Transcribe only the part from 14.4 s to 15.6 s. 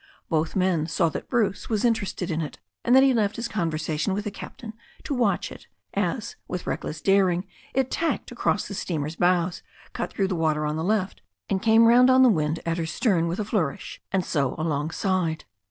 alongside.